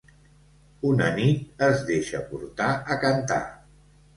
[0.91, 3.43] Una nit, es deixa portar a cantar.